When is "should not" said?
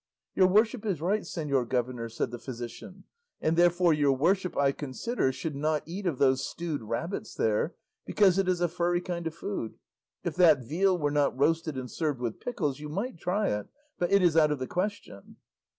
5.31-5.83